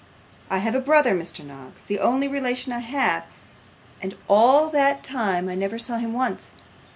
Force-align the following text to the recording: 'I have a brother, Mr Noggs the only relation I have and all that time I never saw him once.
'I 0.49 0.57
have 0.57 0.73
a 0.73 0.79
brother, 0.79 1.13
Mr 1.13 1.45
Noggs 1.45 1.83
the 1.83 1.99
only 1.99 2.27
relation 2.27 2.73
I 2.73 2.79
have 2.79 3.23
and 4.01 4.15
all 4.27 4.71
that 4.71 5.03
time 5.03 5.47
I 5.47 5.53
never 5.53 5.77
saw 5.77 5.97
him 5.97 6.11
once. 6.11 6.49